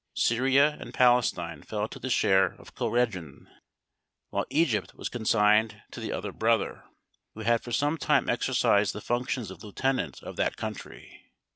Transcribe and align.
Syria 0.15 0.77
and 0.79 0.95
Palestine 0.95 1.61
fell 1.61 1.87
to 1.89 1.99
the 1.99 2.09
share 2.09 2.53
of 2.55 2.73
Cohreddin, 2.73 3.47
while 4.31 4.47
Egypt 4.49 4.95
was 4.95 5.09
consigned 5.09 5.79
to 5.91 5.99
the 5.99 6.11
other 6.11 6.31
brother, 6.31 6.85
who 7.35 7.41
had 7.41 7.61
for 7.61 7.71
some 7.71 7.99
time 7.99 8.27
exercised 8.27 8.93
the 8.93 8.99
functions 9.01 9.51
of 9.51 9.63
lieutenant 9.63 10.23
of 10.23 10.37
that 10.37 10.57
country. 10.57 11.27